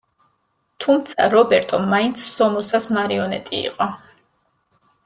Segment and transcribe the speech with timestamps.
[0.85, 3.93] თუმცა, რობერტო მაინც სომოსას მარიონეტი იყო.